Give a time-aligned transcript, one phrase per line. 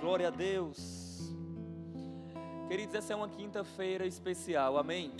[0.00, 1.34] Glória a Deus.
[2.68, 5.10] Queridos, essa é uma quinta-feira especial, amém?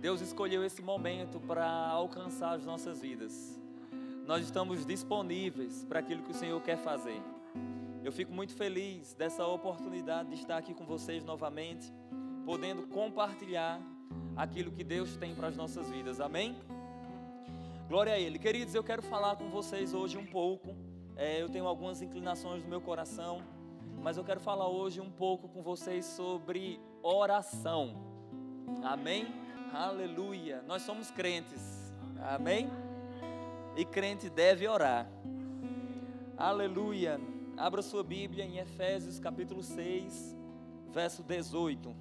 [0.00, 3.60] Deus escolheu esse momento para alcançar as nossas vidas.
[4.26, 7.20] Nós estamos disponíveis para aquilo que o Senhor quer fazer.
[8.02, 11.92] Eu fico muito feliz dessa oportunidade de estar aqui com vocês novamente,
[12.46, 13.82] podendo compartilhar
[14.34, 16.56] aquilo que Deus tem para as nossas vidas, amém?
[17.86, 18.38] Glória a Ele.
[18.38, 20.74] Queridos, eu quero falar com vocês hoje um pouco.
[21.16, 23.42] É, eu tenho algumas inclinações no meu coração,
[24.02, 27.96] mas eu quero falar hoje um pouco com vocês sobre oração.
[28.82, 29.26] Amém?
[29.72, 30.62] Aleluia.
[30.66, 31.92] Nós somos crentes.
[32.20, 32.70] Amém?
[33.76, 35.08] E crente deve orar.
[36.36, 37.20] Aleluia.
[37.56, 40.36] Abra sua Bíblia em Efésios capítulo 6,
[40.90, 41.94] verso 18.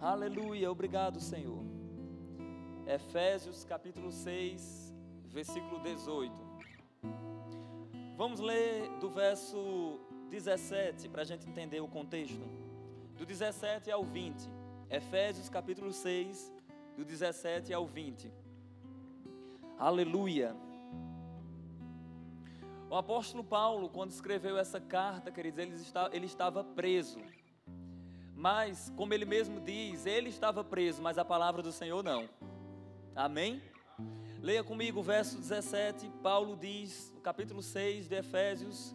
[0.00, 0.70] Aleluia.
[0.70, 1.62] Obrigado, Senhor.
[2.86, 4.94] Efésios capítulo 6,
[5.28, 6.32] versículo 18.
[8.16, 10.00] Vamos ler do verso
[10.32, 12.40] 17 para a gente entender o contexto.
[13.18, 14.50] Do 17 ao 20.
[14.88, 16.50] Efésios capítulo 6,
[16.96, 18.32] do 17 ao 20.
[19.78, 20.56] Aleluia.
[22.88, 25.74] O apóstolo Paulo, quando escreveu essa carta, queridos, ele,
[26.12, 27.20] ele estava preso.
[28.34, 32.26] Mas, como ele mesmo diz, ele estava preso, mas a palavra do Senhor não.
[33.14, 33.62] Amém?
[34.40, 36.08] Leia comigo o verso 17.
[36.22, 38.94] Paulo diz, no capítulo 6 de Efésios: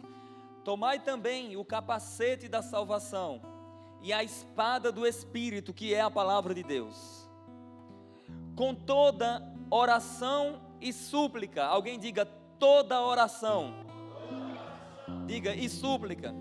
[0.64, 3.40] Tomai também o capacete da salvação
[4.02, 7.28] e a espada do Espírito, que é a palavra de Deus,
[8.54, 11.64] com toda oração e súplica.
[11.64, 12.24] Alguém diga
[12.58, 13.74] toda oração.
[15.26, 16.34] Diga e súplica.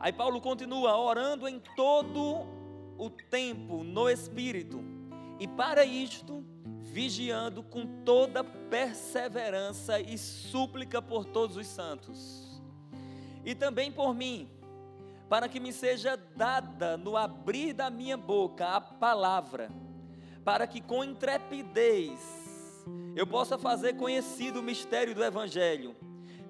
[0.00, 2.46] Aí Paulo continua orando em todo
[2.96, 4.80] o tempo no Espírito
[5.40, 6.44] e para isto,
[6.80, 12.47] vigiando com toda perseverança e súplica por todos os santos,
[13.48, 14.46] e também por mim,
[15.26, 19.70] para que me seja dada no abrir da minha boca a palavra,
[20.44, 22.20] para que com intrepidez
[23.16, 25.96] eu possa fazer conhecido o mistério do Evangelho,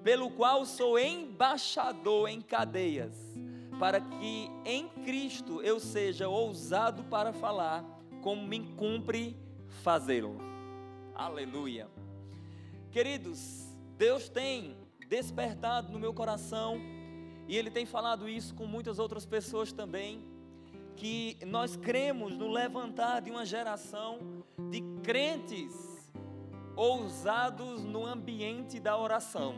[0.03, 3.15] pelo qual sou embaixador em cadeias,
[3.79, 7.81] para que em Cristo eu seja ousado para falar
[8.21, 9.37] como me cumpre
[9.83, 10.35] fazê-lo.
[11.15, 11.87] Aleluia.
[12.91, 14.75] Queridos, Deus tem
[15.09, 16.79] despertado no meu coração,
[17.47, 20.23] e Ele tem falado isso com muitas outras pessoas também,
[20.95, 24.19] que nós cremos no levantar de uma geração
[24.69, 25.73] de crentes
[26.75, 29.55] ousados no ambiente da oração.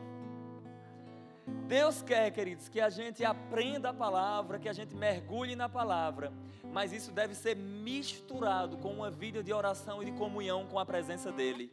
[1.67, 6.31] Deus quer, queridos, que a gente aprenda a palavra, que a gente mergulhe na palavra,
[6.72, 10.85] mas isso deve ser misturado com uma vida de oração e de comunhão com a
[10.85, 11.72] presença dEle,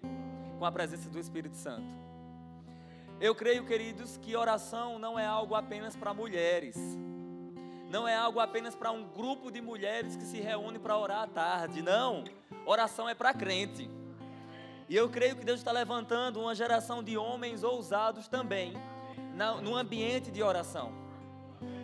[0.59, 2.08] com a presença do Espírito Santo.
[3.21, 6.77] Eu creio, queridos, que oração não é algo apenas para mulheres,
[7.91, 11.27] não é algo apenas para um grupo de mulheres que se reúne para orar à
[11.27, 12.23] tarde, não.
[12.65, 13.91] Oração é para crente.
[14.89, 18.75] E eu creio que Deus está levantando uma geração de homens ousados também
[19.63, 20.93] no ambiente de oração.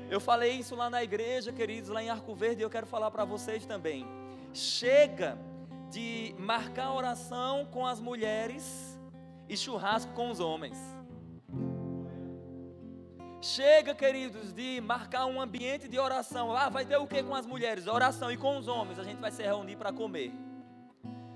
[0.09, 3.11] Eu falei isso lá na igreja, queridos, lá em Arco Verde, e eu quero falar
[3.11, 4.07] para vocês também.
[4.53, 5.37] Chega
[5.91, 8.97] de marcar oração com as mulheres
[9.49, 10.94] e churrasco com os homens.
[13.45, 16.57] Chega, queridos, de marcar um ambiente de oração.
[16.57, 17.87] Ah, vai ter o que com as mulheres?
[17.87, 18.33] Oração.
[18.33, 18.99] E com os homens?
[18.99, 20.33] A gente vai se reunir para comer.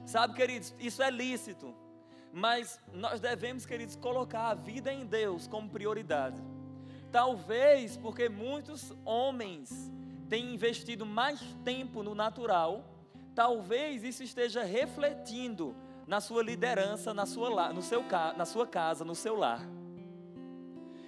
[0.07, 1.75] Sabe, queridos, isso é lícito.
[2.33, 6.43] Mas nós devemos, queridos, colocar a vida em Deus como prioridade.
[7.13, 9.93] Talvez porque muitos homens
[10.31, 12.87] têm investido mais tempo no natural,
[13.35, 15.77] talvez isso esteja refletindo
[16.07, 18.03] na sua liderança, na sua, no seu,
[18.35, 19.61] na sua casa, no seu lar.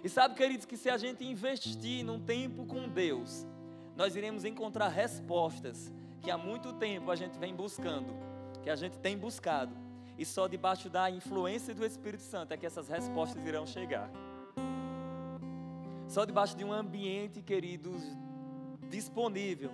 [0.03, 3.47] E sabe, queridos, que se a gente investir num tempo com Deus,
[3.97, 8.15] nós iremos encontrar respostas que há muito tempo a gente vem buscando,
[8.62, 9.75] que a gente tem buscado
[10.21, 14.10] e só debaixo da influência do Espírito Santo é que essas respostas irão chegar.
[16.06, 18.03] Só debaixo de um ambiente, queridos,
[18.91, 19.71] disponível,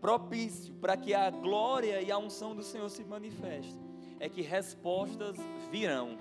[0.00, 3.82] propício para que a glória e a unção do Senhor se manifestem,
[4.18, 5.36] é que respostas
[5.70, 6.16] virão.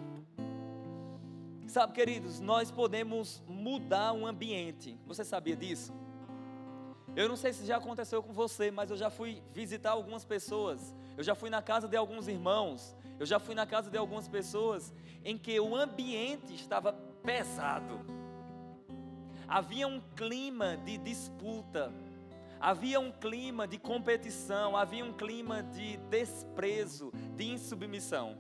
[1.72, 5.00] Sabe, queridos, nós podemos mudar um ambiente.
[5.08, 5.94] Você sabia disso?
[7.16, 10.94] Eu não sei se já aconteceu com você, mas eu já fui visitar algumas pessoas
[11.18, 14.28] eu já fui na casa de alguns irmãos, eu já fui na casa de algumas
[14.28, 18.00] pessoas em que o ambiente estava pesado.
[19.48, 21.94] Havia um clima de disputa,
[22.60, 28.38] havia um clima de competição, havia um clima de desprezo, de insubmissão.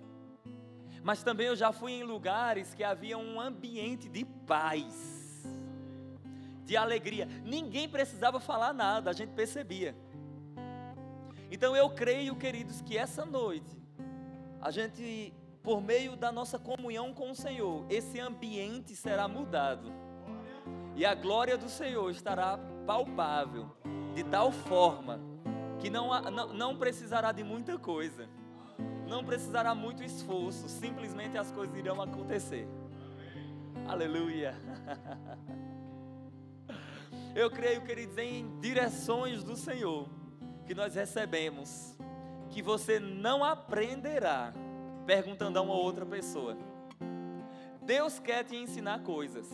[1.04, 5.20] Mas também eu já fui em lugares que havia um ambiente de paz.
[6.64, 7.28] de alegria.
[7.44, 9.94] Ninguém precisava falar nada, a gente percebia.
[11.52, 13.78] Então eu creio, queridos, que essa noite,
[14.62, 19.92] a gente, por meio da nossa comunhão com o Senhor, esse ambiente será mudado.
[20.96, 23.76] E a glória do Senhor estará palpável,
[24.16, 25.20] de tal forma
[25.78, 28.30] que não, não, não precisará de muita coisa,
[29.12, 32.66] não precisará muito esforço, simplesmente as coisas irão acontecer.
[33.86, 34.56] Aleluia.
[37.36, 40.08] Eu creio, queridos, em direções do Senhor
[40.66, 41.94] que nós recebemos,
[42.52, 44.54] que você não aprenderá
[45.06, 46.58] perguntando a uma outra pessoa.
[47.82, 49.46] Deus quer te ensinar coisas.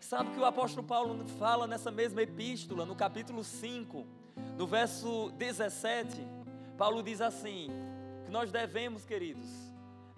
[0.00, 4.06] Sabe que o apóstolo Paulo fala nessa mesma epístola, no capítulo 5,
[4.56, 6.26] no verso 17,
[6.78, 7.68] Paulo diz assim:
[8.26, 9.48] que nós devemos, queridos,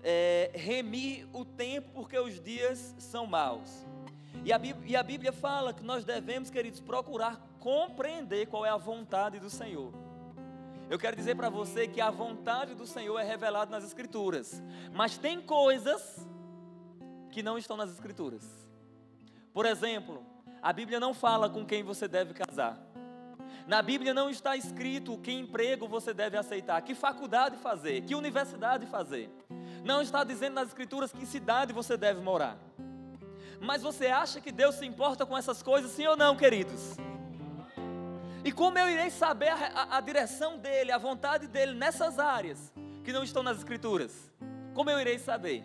[0.03, 3.87] é, remir o tempo porque os dias são maus.
[4.45, 8.71] E a, Bíblia, e a Bíblia fala que nós devemos, queridos, procurar compreender qual é
[8.71, 9.93] a vontade do Senhor.
[10.89, 14.63] Eu quero dizer para você que a vontade do Senhor é revelada nas Escrituras,
[14.93, 16.27] mas tem coisas
[17.31, 18.43] que não estão nas Escrituras.
[19.53, 20.25] Por exemplo,
[20.63, 22.81] a Bíblia não fala com quem você deve casar.
[23.67, 28.87] Na Bíblia não está escrito que emprego você deve aceitar, que faculdade fazer, que universidade
[28.87, 29.31] fazer.
[29.85, 32.59] Não está dizendo nas Escrituras que cidade você deve morar.
[33.61, 36.97] Mas você acha que Deus se importa com essas coisas, sim ou não, queridos?
[38.45, 42.73] E como eu irei saber a, a, a, direção dele, a vontade dele nessas áreas
[43.05, 44.31] que não estão nas Escrituras?
[44.75, 45.65] Como eu irei saber?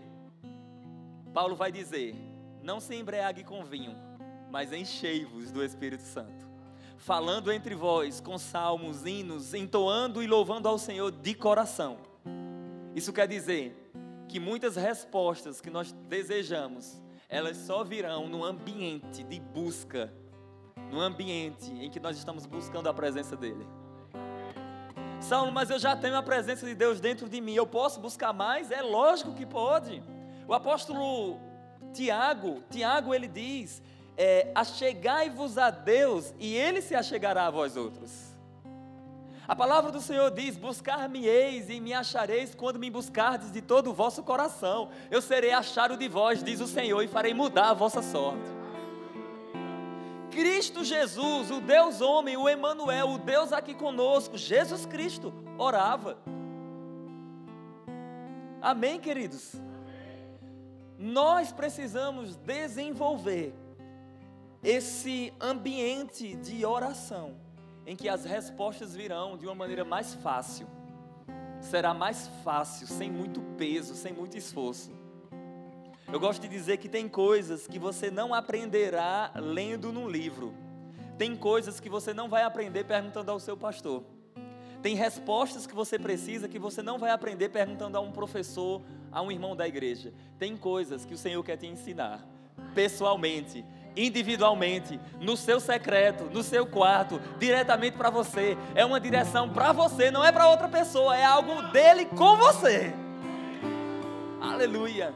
[1.33, 2.15] Paulo vai dizer:
[2.61, 3.95] Não se embriague com vinho,
[4.49, 6.47] mas enchei-vos do Espírito Santo,
[7.03, 11.97] falando entre vós com salmos, hinos, entoando e louvando ao Senhor de coração.
[12.95, 13.91] Isso quer dizer
[14.27, 17.03] que muitas respostas que nós desejamos
[17.33, 20.13] elas só virão no ambiente de busca,
[20.91, 23.65] no ambiente em que nós estamos buscando a presença dEle.
[25.19, 28.33] Saulo, mas eu já tenho a presença de Deus dentro de mim, eu posso buscar
[28.33, 28.69] mais?
[28.69, 30.03] É lógico que pode.
[30.47, 31.39] O apóstolo
[31.91, 33.81] Tiago, Tiago ele diz:
[34.17, 38.33] é, achegai-vos a Deus e Ele se achegará a vós outros.
[39.47, 43.93] A palavra do Senhor diz: Buscar-me-eis e me achareis quando me buscardes de todo o
[43.93, 44.89] vosso coração.
[45.11, 48.49] Eu serei achado de vós, diz o Senhor, e farei mudar a vossa sorte.
[50.31, 56.17] Cristo Jesus, o Deus homem, o Emanuel, o Deus aqui conosco, Jesus Cristo, orava.
[58.61, 59.53] Amém, queridos?
[60.97, 63.53] Nós precisamos desenvolver
[64.63, 67.35] esse ambiente de oração
[67.85, 70.67] em que as respostas virão de uma maneira mais fácil.
[71.59, 74.91] Será mais fácil, sem muito peso, sem muito esforço.
[76.11, 80.53] Eu gosto de dizer que tem coisas que você não aprenderá lendo num livro.
[81.17, 84.03] Tem coisas que você não vai aprender perguntando ao seu pastor.
[84.81, 88.81] Tem respostas que você precisa que você não vai aprender perguntando a um professor,
[89.11, 90.13] a um irmão da igreja.
[90.37, 92.25] Tem coisas que o Senhor quer te ensinar
[92.73, 93.63] pessoalmente
[93.95, 98.57] individualmente, no seu secreto, no seu quarto, diretamente para você.
[98.75, 102.93] É uma direção para você, não é para outra pessoa, é algo dele com você.
[104.41, 105.13] Aleluia.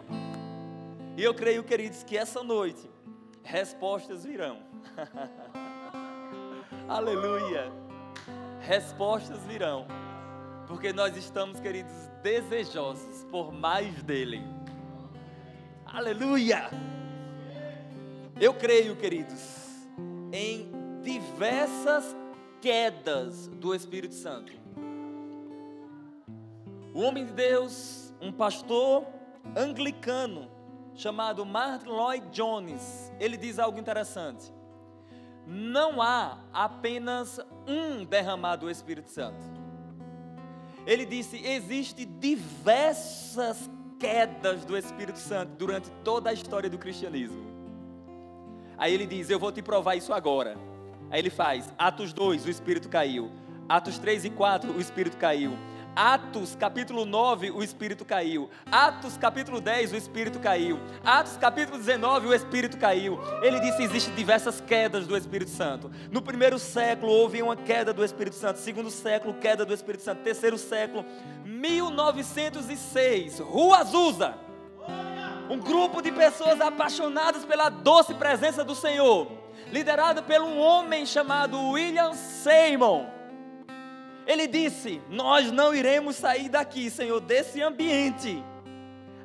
[1.15, 2.89] E eu creio, queridos, que essa noite
[3.43, 4.59] respostas virão.
[6.87, 7.71] Aleluia.
[8.61, 9.87] Respostas virão.
[10.67, 14.43] Porque nós estamos, queridos, desejosos por mais dele.
[15.85, 16.69] Aleluia.
[18.39, 19.41] Eu creio, queridos,
[20.31, 20.69] em
[21.01, 22.15] diversas
[22.61, 24.53] quedas do Espírito Santo.
[26.93, 29.07] O homem de Deus, um pastor
[29.55, 30.51] anglicano
[30.93, 34.53] chamado Martin Lloyd Jones, ele diz algo interessante.
[35.47, 39.43] Não há apenas um derramado do Espírito Santo.
[40.85, 43.67] Ele disse: existe diversas
[43.97, 47.56] quedas do Espírito Santo durante toda a história do cristianismo.
[48.77, 50.57] Aí ele diz: Eu vou te provar isso agora.
[51.09, 53.31] Aí ele faz: Atos 2, o Espírito caiu.
[53.67, 55.57] Atos 3 e 4, o Espírito caiu.
[55.93, 58.49] Atos capítulo 9, o Espírito caiu.
[58.71, 60.79] Atos capítulo 10, o Espírito caiu.
[61.03, 63.19] Atos capítulo 19, o Espírito caiu.
[63.41, 65.89] Ele disse: existem diversas quedas do Espírito Santo.
[66.11, 68.59] No primeiro século houve uma queda do Espírito Santo.
[68.59, 70.21] Segundo século, queda do Espírito Santo.
[70.21, 71.03] Terceiro século,
[71.43, 74.47] 1906, Rua Azusa
[75.49, 79.31] um grupo de pessoas apaixonadas pela doce presença do Senhor,
[79.71, 83.05] liderado por um homem chamado William Seymour.
[84.25, 88.43] Ele disse: Nós não iremos sair daqui, Senhor, desse ambiente,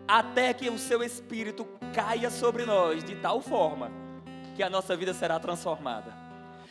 [0.06, 3.90] até que o seu espírito caia sobre nós de tal forma
[4.54, 6.22] que a nossa vida será transformada.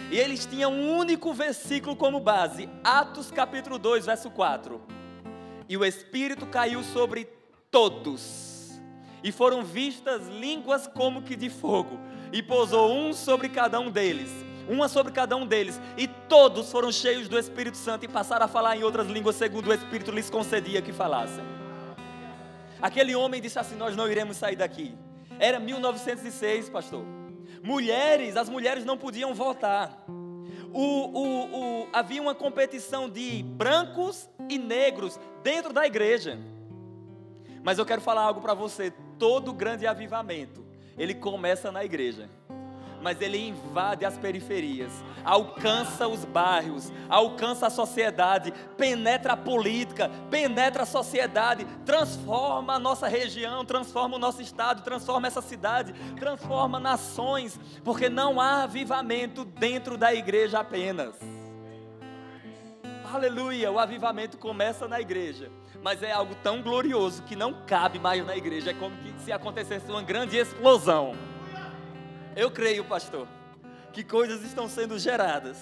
[0.10, 4.82] E eles tinham um único versículo como base, Atos capítulo 2, verso 4.
[5.68, 7.26] E o Espírito caiu sobre
[7.70, 8.51] todos,
[9.24, 12.00] e foram vistas línguas como que de fogo,
[12.32, 14.32] e pousou um sobre cada um deles,
[14.68, 18.50] uma sobre cada um deles, e todos foram cheios do Espírito Santo e passaram a
[18.50, 21.44] falar em outras línguas, segundo o Espírito lhes concedia que falassem.
[22.82, 24.96] Aquele homem disse assim: Nós não iremos sair daqui.
[25.38, 27.06] Era 1906, pastor.
[27.64, 30.04] Mulheres, as mulheres não podiam votar.
[30.74, 36.40] O, o, o, havia uma competição de brancos e negros dentro da igreja.
[37.64, 40.66] Mas eu quero falar algo para você: todo grande avivamento,
[40.98, 42.28] ele começa na igreja
[43.02, 44.92] mas ele invade as periferias,
[45.26, 53.08] alcança os bairros, alcança a sociedade, penetra a política, penetra a sociedade, transforma a nossa
[53.08, 59.98] região, transforma o nosso estado, transforma essa cidade, transforma nações, porque não há avivamento dentro
[59.98, 61.16] da igreja apenas.
[63.12, 68.26] Aleluia, o avivamento começa na igreja, mas é algo tão glorioso que não cabe mais
[68.26, 71.16] na igreja, é como se acontecesse uma grande explosão.
[72.36, 73.28] Eu creio, pastor,
[73.92, 75.58] que coisas estão sendo geradas.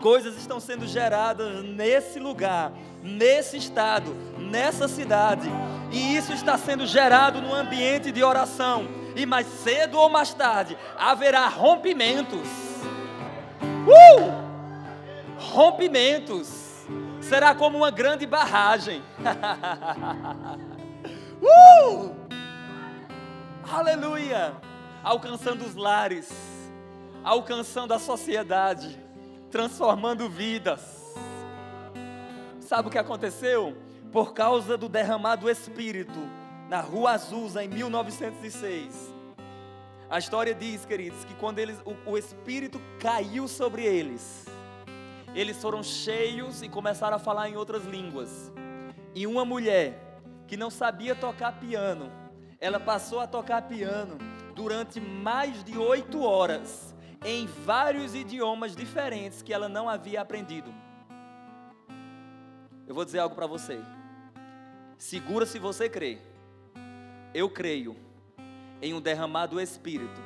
[0.00, 2.72] Coisas estão sendo geradas nesse lugar,
[3.02, 5.48] nesse estado, nessa cidade.
[5.92, 8.88] E isso está sendo gerado no ambiente de oração.
[9.14, 12.48] E mais cedo ou mais tarde haverá rompimentos.
[13.86, 14.32] Uh!
[15.38, 16.61] Rompimentos.
[17.32, 19.02] Será como uma grande barragem.
[21.40, 22.14] uh!
[23.66, 24.54] Aleluia!
[25.02, 26.30] alcançando os lares,
[27.24, 28.98] alcançando a sociedade,
[29.50, 31.16] transformando vidas.
[32.60, 33.76] Sabe o que aconteceu?
[34.12, 36.28] Por causa do derramado Espírito
[36.68, 39.12] na Rua Azusa em 1906.
[40.08, 44.46] A história diz, queridos, que quando eles, o, o Espírito caiu sobre eles,
[45.34, 48.52] eles foram cheios e começaram a falar em outras línguas.
[49.14, 52.10] E uma mulher que não sabia tocar piano,
[52.60, 54.18] ela passou a tocar piano
[54.54, 60.72] durante mais de oito horas em vários idiomas diferentes que ela não havia aprendido.
[62.86, 63.80] Eu vou dizer algo para você.
[64.98, 66.18] Segura se você crê.
[67.32, 67.96] Eu creio
[68.82, 70.20] em um derramado Espírito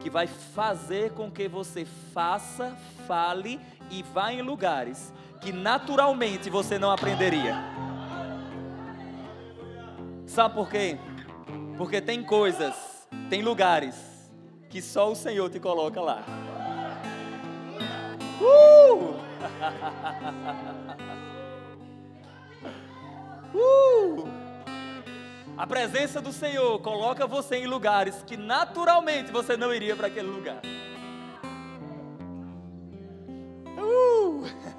[0.00, 6.78] que vai fazer com que você faça, fale e vá em lugares que naturalmente você
[6.78, 7.56] não aprenderia.
[10.26, 10.98] Sabe por quê?
[11.76, 12.90] Porque tem coisas
[13.28, 13.94] tem lugares
[14.68, 16.24] que só o Senhor te coloca lá.
[18.40, 19.14] Uh!
[23.56, 24.28] uh!
[25.56, 30.28] A presença do Senhor coloca você em lugares que naturalmente você não iria para aquele
[30.28, 30.60] lugar.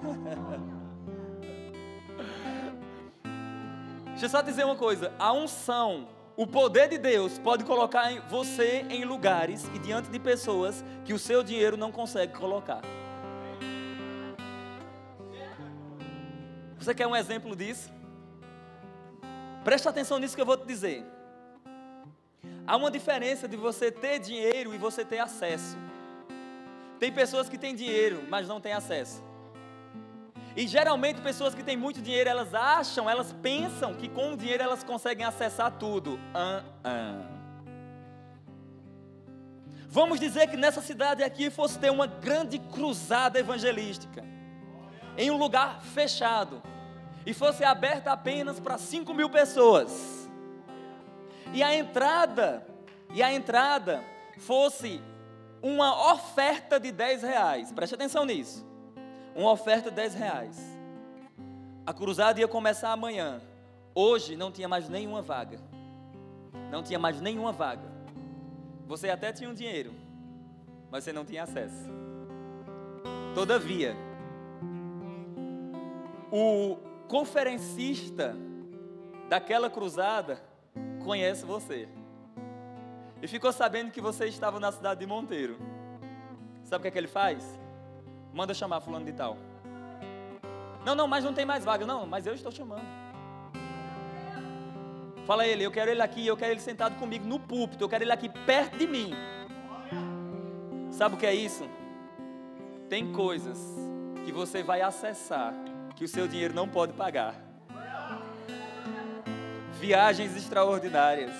[4.11, 8.85] Deixa eu só dizer uma coisa: a unção o poder de Deus pode colocar você
[8.89, 12.81] em lugares e diante de pessoas que o seu dinheiro não consegue colocar.
[16.79, 17.91] Você quer um exemplo disso?
[19.63, 21.05] Preste atenção nisso que eu vou te dizer.
[22.65, 25.77] Há uma diferença de você ter dinheiro e você ter acesso.
[26.97, 29.23] Tem pessoas que têm dinheiro, mas não têm acesso.
[30.55, 34.63] E geralmente pessoas que têm muito dinheiro, elas acham, elas pensam que com o dinheiro
[34.63, 36.15] elas conseguem acessar tudo.
[36.15, 37.41] Uh -uh.
[39.87, 44.23] Vamos dizer que nessa cidade aqui fosse ter uma grande cruzada evangelística,
[45.17, 46.61] em um lugar fechado,
[47.25, 50.29] e fosse aberta apenas para 5 mil pessoas.
[51.53, 52.65] E a entrada,
[53.13, 54.01] e a entrada
[54.37, 55.01] fosse
[55.61, 57.71] uma oferta de 10 reais.
[57.71, 58.70] Preste atenção nisso
[59.35, 60.81] uma oferta de 10 reais.
[61.85, 63.41] A cruzada ia começar amanhã.
[63.93, 65.59] Hoje não tinha mais nenhuma vaga.
[66.69, 67.89] Não tinha mais nenhuma vaga.
[68.87, 69.93] Você até tinha um dinheiro,
[70.89, 71.89] mas você não tinha acesso.
[73.33, 73.95] Todavia,
[76.31, 78.35] o conferencista
[79.29, 80.41] daquela cruzada
[81.03, 81.87] conhece você.
[83.21, 85.57] E ficou sabendo que você estava na cidade de Monteiro.
[86.63, 87.60] Sabe o que, é que ele faz?
[88.33, 89.37] Manda chamar fulano de tal.
[90.85, 91.85] Não, não, mas não tem mais vaga.
[91.85, 92.85] Não, mas eu estou chamando.
[95.25, 98.03] Fala ele, eu quero ele aqui, eu quero ele sentado comigo no púlpito, eu quero
[98.03, 99.13] ele aqui perto de mim.
[100.89, 101.69] Sabe o que é isso?
[102.89, 103.59] Tem coisas
[104.25, 105.53] que você vai acessar
[105.95, 107.35] que o seu dinheiro não pode pagar.
[109.79, 111.33] Viagens extraordinárias.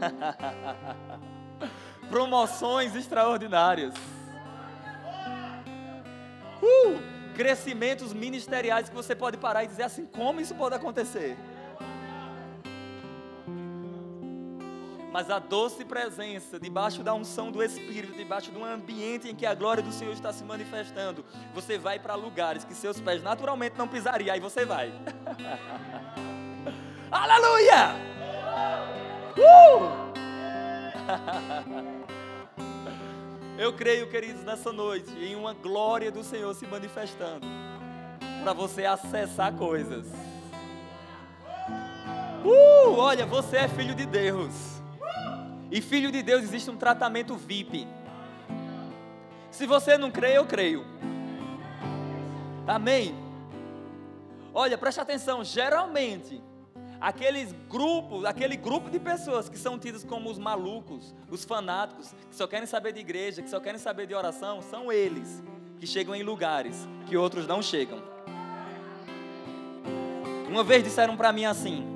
[2.08, 3.94] promoções extraordinárias.
[6.62, 7.00] Uh,
[7.34, 11.36] crescimentos ministeriais que você pode parar e dizer assim: como isso pode acontecer?
[15.12, 19.44] mas a doce presença, debaixo da unção do Espírito, debaixo de um ambiente em que
[19.44, 23.76] a glória do Senhor está se manifestando, você vai para lugares que seus pés naturalmente
[23.76, 24.92] não pisariam, aí você vai.
[27.10, 27.96] Aleluia!
[29.36, 30.10] Uh!
[33.60, 37.46] Eu creio, queridos, nessa noite, em uma glória do Senhor se manifestando,
[38.42, 40.06] para você acessar coisas.
[42.42, 44.80] Uh, olha, você é filho de Deus.
[45.70, 47.86] E filho de Deus existe um tratamento VIP.
[49.50, 50.82] Se você não crê, eu creio.
[52.66, 53.14] Amém.
[54.54, 56.42] Olha, preste atenção, geralmente
[57.00, 62.36] aqueles grupos, aquele grupo de pessoas que são tidos como os malucos, os fanáticos, que
[62.36, 65.42] só querem saber de igreja, que só querem saber de oração, são eles
[65.78, 68.02] que chegam em lugares que outros não chegam.
[70.48, 71.86] Uma vez disseram para mim assim: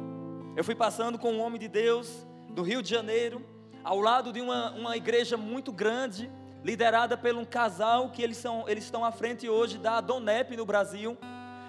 [0.56, 3.44] eu fui passando com um homem de Deus do Rio de Janeiro,
[3.82, 6.30] ao lado de uma, uma igreja muito grande,
[6.62, 10.64] liderada por um casal que eles, são, eles estão à frente hoje da Donep no
[10.64, 11.18] Brasil.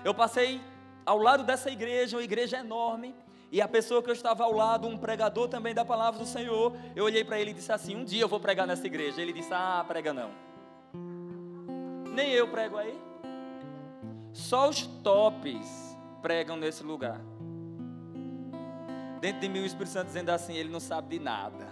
[0.05, 0.61] Eu passei
[1.05, 3.13] ao lado dessa igreja, uma igreja enorme,
[3.55, 6.75] e a pessoa que eu estava ao lado, um pregador também da palavra do Senhor,
[6.93, 9.21] eu olhei para ele e disse assim: Um dia eu vou pregar nessa igreja.
[9.21, 10.29] Ele disse: Ah, prega não.
[12.13, 13.00] Nem eu prego aí.
[14.33, 17.21] Só os tops pregam nesse lugar.
[19.21, 21.65] Dentro de mim o Espírito Santo dizendo assim: Ele não sabe de nada.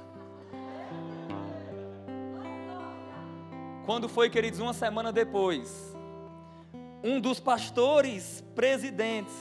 [3.86, 5.94] Quando foi, queridos, uma semana depois,
[7.04, 9.36] um dos pastores presidentes,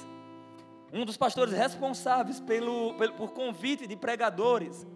[0.93, 4.87] um dos pastores responsáveis pelo, pelo, por convite de pregadores,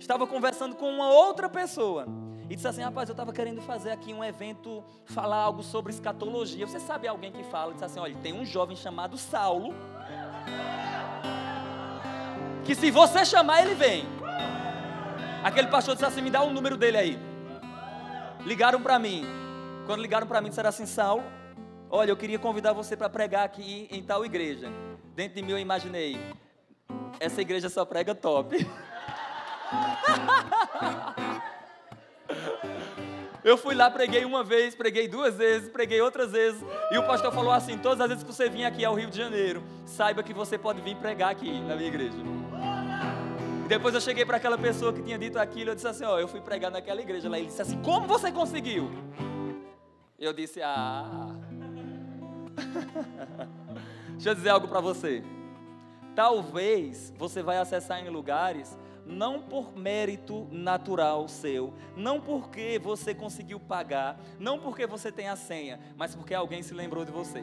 [0.00, 2.06] estava conversando com uma outra pessoa
[2.48, 6.66] e disse assim: Rapaz, eu estava querendo fazer aqui um evento, falar algo sobre escatologia.
[6.66, 7.72] Você sabe alguém que fala?
[7.72, 9.74] Disse assim: Olha, tem um jovem chamado Saulo,
[12.64, 14.06] que se você chamar, ele vem.
[15.44, 17.18] Aquele pastor disse assim: Me dá o número dele aí.
[18.44, 19.24] Ligaram para mim.
[19.86, 21.24] Quando ligaram para mim, disseram assim: Saulo,
[21.90, 24.72] olha, eu queria convidar você para pregar aqui em tal igreja.
[25.14, 26.18] Dentro de mim eu imaginei:
[27.20, 28.56] essa igreja só prega top.
[33.44, 36.62] Eu fui lá, preguei uma vez, preguei duas vezes, preguei outras vezes.
[36.92, 39.16] E o pastor falou assim: todas as vezes que você vir aqui ao Rio de
[39.16, 42.16] Janeiro, saiba que você pode vir pregar aqui na minha igreja.
[43.66, 46.28] Depois eu cheguei para aquela pessoa que tinha dito aquilo, eu disse assim, ó, eu
[46.28, 47.38] fui pregar naquela igreja lá.
[47.38, 48.90] Ele disse assim, como você conseguiu?
[50.18, 51.34] Eu disse, ah.
[54.22, 55.20] Deixa eu dizer algo para você.
[56.14, 63.58] Talvez você vai acessar em lugares não por mérito natural seu, não porque você conseguiu
[63.58, 67.42] pagar, não porque você tem a senha, mas porque alguém se lembrou de você.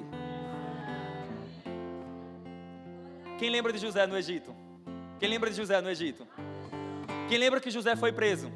[3.38, 4.56] Quem lembra de José no Egito?
[5.20, 6.26] Quem lembra de José no Egito?
[7.28, 8.50] Quem lembra que José foi preso?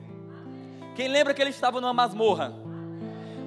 [0.95, 2.62] Quem lembra que ele estava numa masmorra?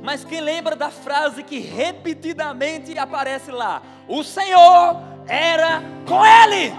[0.02, 3.82] Mas quem lembra da frase que repetidamente aparece lá?
[4.08, 6.72] O Senhor era com ele.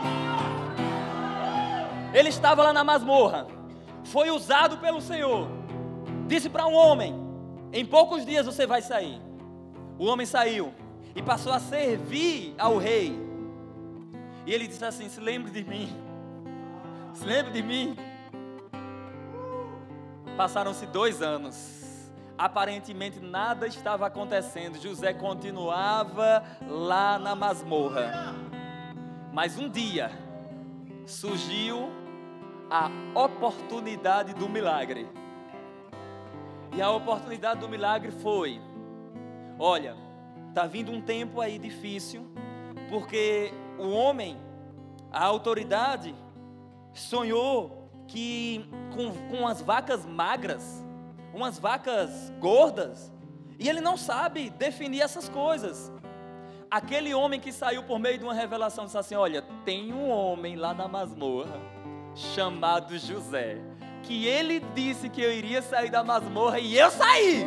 [2.13, 3.47] Ele estava lá na masmorra.
[4.05, 5.47] Foi usado pelo Senhor.
[6.27, 7.13] Disse para um homem:
[7.73, 9.21] Em poucos dias você vai sair.
[9.99, 10.73] O homem saiu
[11.15, 13.19] e passou a servir ao rei.
[14.45, 16.07] E ele disse assim: Se lembre de mim
[17.17, 17.95] se lembra de mim?
[20.35, 21.76] Passaram-se dois anos.
[22.37, 24.79] Aparentemente nada estava acontecendo.
[24.79, 28.35] José continuava lá na masmorra.
[29.33, 30.11] Mas um dia
[31.05, 31.89] surgiu
[32.69, 35.07] a oportunidade do milagre.
[36.75, 38.61] E a oportunidade do milagre foi:
[39.57, 39.95] olha,
[40.53, 42.27] tá vindo um tempo aí difícil,
[42.89, 44.37] porque o homem,
[45.11, 46.13] a autoridade,
[46.93, 50.85] sonhou que com, com as vacas magras,
[51.37, 53.11] umas vacas gordas,
[53.59, 55.91] e ele não sabe definir essas coisas.
[56.69, 60.55] Aquele homem que saiu por meio de uma revelação disse assim: Olha, tem um homem
[60.55, 61.59] lá na masmorra
[62.15, 63.61] chamado José,
[64.03, 67.45] que ele disse que eu iria sair da masmorra e eu saí.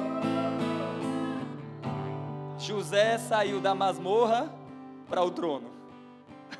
[2.58, 4.52] José saiu da masmorra
[5.08, 5.70] para o trono.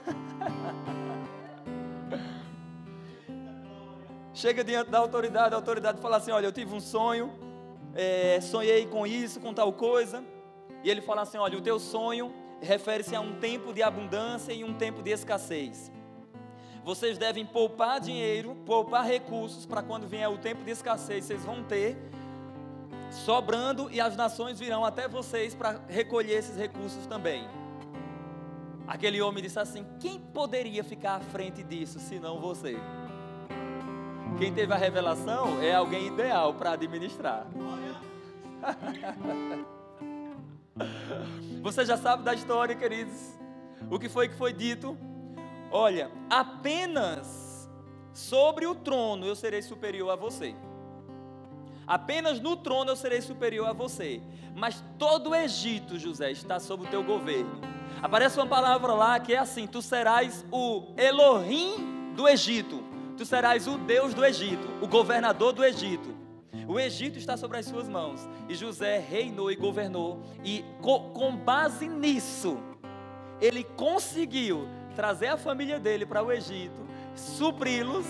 [4.41, 7.33] chega diante da autoridade, a autoridade fala assim: Olha, eu tive um sonho,
[7.95, 10.25] é, sonhei com isso, com tal coisa.
[10.83, 14.65] E ele fala assim: Olha, o teu sonho refere-se a um tempo de abundância e
[14.65, 15.93] um tempo de escassez.
[16.83, 21.63] Vocês devem poupar dinheiro, poupar recursos para quando vier o tempo de escassez, vocês vão
[21.63, 21.97] ter
[23.11, 27.47] sobrando e as nações virão até vocês para recolher esses recursos também.
[28.89, 32.79] Aquele homem disse assim: Quem poderia ficar à frente disso senão você?
[34.39, 37.47] Quem teve a revelação é alguém ideal para administrar.
[41.63, 43.39] Você já sabe da história, queridos.
[43.91, 44.97] O que foi que foi dito?
[45.71, 47.69] Olha, apenas
[48.13, 50.55] sobre o trono eu serei superior a você.
[51.87, 54.21] Apenas no trono eu serei superior a você.
[54.55, 57.61] Mas todo o Egito, José, está sob o teu governo.
[58.03, 62.90] Aparece uma palavra lá que é assim: Tu serás o Elohim do Egito.
[63.21, 66.17] Tu serás o Deus do Egito, o governador do Egito.
[66.67, 68.27] O Egito está sobre as suas mãos.
[68.49, 70.23] E José reinou e governou.
[70.43, 72.57] E com base nisso,
[73.39, 76.81] ele conseguiu trazer a família dele para o Egito,
[77.15, 78.07] supri-los.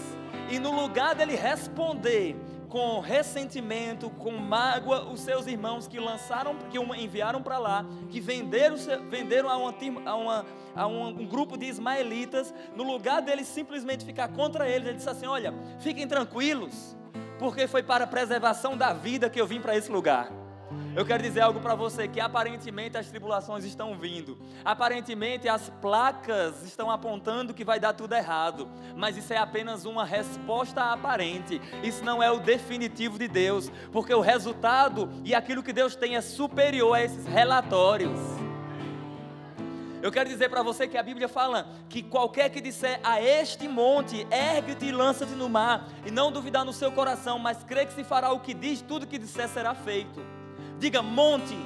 [0.48, 2.36] E no lugar dele responder
[2.70, 8.76] com ressentimento, com mágoa, os seus irmãos que lançaram, que enviaram para lá, que venderam,
[9.10, 9.74] venderam a, uma,
[10.06, 14.96] a, uma, a um, grupo de ismaelitas, no lugar deles simplesmente ficar contra eles, ele
[14.96, 16.96] disse assim: Olha, fiquem tranquilos,
[17.40, 20.39] porque foi para a preservação da vida que eu vim para esse lugar.
[20.94, 24.38] Eu quero dizer algo para você que aparentemente as tribulações estão vindo.
[24.64, 30.04] Aparentemente as placas estão apontando que vai dar tudo errado, mas isso é apenas uma
[30.04, 31.60] resposta aparente.
[31.82, 36.16] Isso não é o definitivo de Deus, porque o resultado e aquilo que Deus tem
[36.16, 38.18] é superior a esses relatórios.
[40.02, 43.68] Eu quero dizer para você que a Bíblia fala que qualquer que disser a este
[43.68, 47.92] monte, ergue-te e lança-te no mar, e não duvidar no seu coração, mas crê que
[47.92, 50.20] se fará o que diz, tudo que disser será feito.
[50.78, 51.56] Diga monte.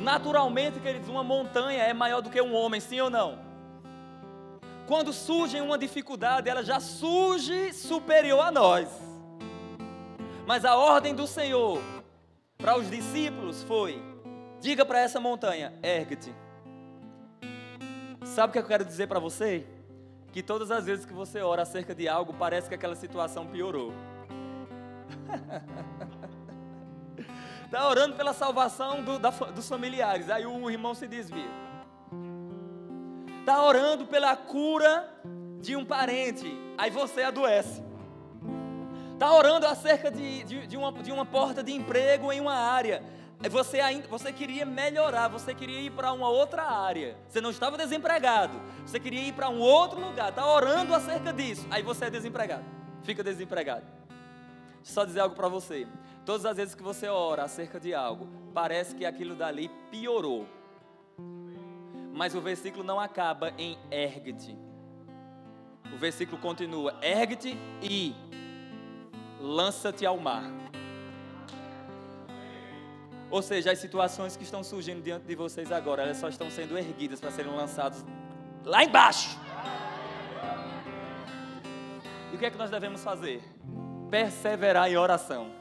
[0.00, 3.38] Naturalmente, queridos, uma montanha é maior do que um homem, sim ou não?
[4.86, 8.88] Quando surge uma dificuldade, ela já surge superior a nós.
[10.46, 11.82] Mas a ordem do Senhor
[12.56, 14.02] para os discípulos foi:
[14.60, 16.34] diga para essa montanha, ergue-te.
[18.24, 19.66] Sabe o que eu quero dizer para você?
[20.32, 23.92] Que todas as vezes que você ora acerca de algo, parece que aquela situação piorou.
[27.68, 31.50] Está orando pela salvação do, da, dos familiares, aí o irmão se desvia.
[33.40, 35.06] Está orando pela cura
[35.60, 37.82] de um parente, aí você adoece.
[39.12, 43.02] Está orando acerca de, de, de, uma, de uma porta de emprego em uma área,
[43.50, 47.18] você ainda, você queria melhorar, você queria ir para uma outra área.
[47.28, 48.58] Você não estava desempregado.
[48.86, 50.30] Você queria ir para um outro lugar.
[50.30, 51.66] Está orando acerca disso.
[51.70, 52.64] Aí você é desempregado.
[53.04, 53.84] Fica desempregado.
[54.78, 55.86] Deixa eu só dizer algo para você.
[56.28, 60.46] Todas as vezes que você ora acerca de algo, parece que aquilo dali piorou.
[62.12, 64.54] Mas o versículo não acaba em ergue-te.
[65.90, 68.14] O versículo continua: ergue-te e
[69.40, 70.44] lança-te ao mar.
[73.30, 76.76] Ou seja, as situações que estão surgindo diante de vocês agora, elas só estão sendo
[76.76, 78.04] erguidas para serem lançadas
[78.66, 79.38] lá embaixo.
[82.30, 83.42] E o que é que nós devemos fazer?
[84.10, 85.57] Perseverar em oração.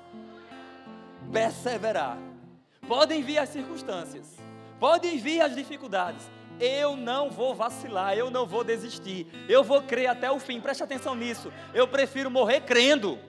[1.31, 2.17] Perseverar.
[2.87, 4.37] Podem vir as circunstâncias,
[4.79, 6.29] podem vir as dificuldades.
[6.59, 9.27] Eu não vou vacilar, eu não vou desistir.
[9.47, 10.59] Eu vou crer até o fim.
[10.59, 11.51] Preste atenção nisso.
[11.73, 13.19] Eu prefiro morrer crendo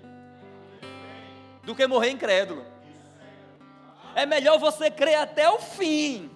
[1.62, 2.64] do que morrer incrédulo.
[4.14, 6.30] É melhor você crer até o fim.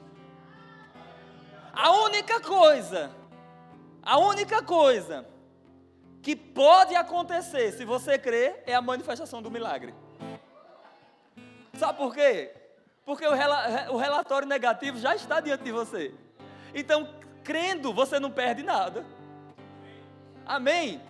[1.73, 3.11] A única coisa,
[4.03, 5.27] a única coisa
[6.21, 9.95] que pode acontecer se você crer é a manifestação do milagre.
[11.83, 12.53] Sabe por quê?
[13.05, 13.51] Porque o, rel
[13.91, 16.15] o relatório negativo já está diante de você.
[16.73, 17.09] Então,
[17.43, 19.05] crendo, você não perde nada.
[20.47, 21.01] Amém?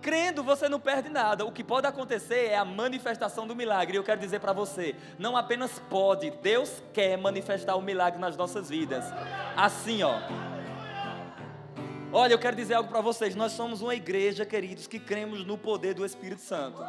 [0.00, 1.44] Crendo, você não perde nada.
[1.44, 3.94] O que pode acontecer é a manifestação do milagre.
[3.94, 8.36] E eu quero dizer para você: não apenas pode, Deus quer manifestar o milagre nas
[8.36, 9.04] nossas vidas.
[9.56, 10.18] Assim, ó.
[12.12, 13.36] Olha, eu quero dizer algo para vocês.
[13.36, 16.84] Nós somos uma igreja, queridos, que cremos no poder do Espírito Santo.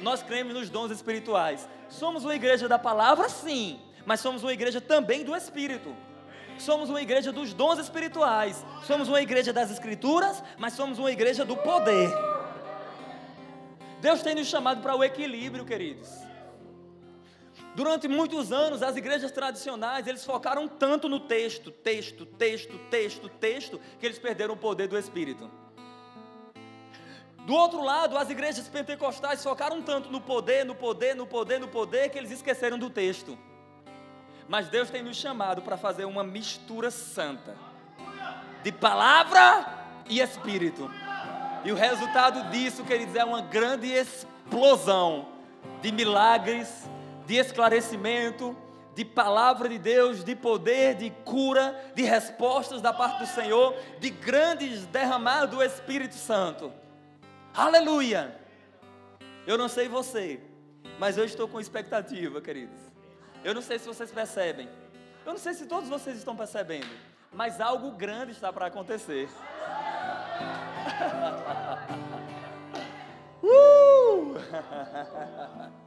[0.00, 1.68] Nós cremos nos dons espirituais.
[1.88, 5.94] Somos uma igreja da palavra, sim, mas somos uma igreja também do Espírito.
[6.58, 8.64] Somos uma igreja dos dons espirituais.
[8.84, 12.10] Somos uma igreja das Escrituras, mas somos uma igreja do poder.
[14.00, 16.08] Deus tem nos chamado para o equilíbrio, queridos.
[17.74, 23.80] Durante muitos anos, as igrejas tradicionais, eles focaram tanto no texto, texto, texto, texto, texto,
[23.98, 25.50] que eles perderam o poder do Espírito.
[27.50, 31.66] Do outro lado, as igrejas pentecostais focaram tanto no poder, no poder, no poder, no
[31.66, 33.36] poder, que eles esqueceram do texto.
[34.48, 37.56] Mas Deus tem nos chamado para fazer uma mistura santa
[38.62, 39.66] de palavra
[40.08, 40.88] e espírito.
[41.64, 45.26] E o resultado disso, queridos, é uma grande explosão
[45.82, 46.88] de milagres,
[47.26, 48.56] de esclarecimento,
[48.94, 54.08] de palavra de Deus, de poder, de cura, de respostas da parte do Senhor, de
[54.08, 56.72] grandes derramados do Espírito Santo.
[57.54, 58.38] Aleluia!
[59.46, 60.40] Eu não sei você,
[60.98, 62.78] mas eu estou com expectativa, queridos.
[63.42, 64.68] Eu não sei se vocês percebem.
[65.26, 66.88] Eu não sei se todos vocês estão percebendo,
[67.32, 69.28] mas algo grande está para acontecer.
[73.42, 74.34] uh!